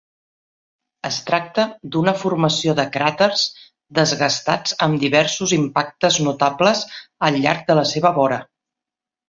[1.09, 1.65] Es tracta
[1.95, 3.43] d'una formació de cràters
[4.01, 6.85] desgastats amb diversos impactes notables
[7.29, 8.45] al llarg de la seva vora.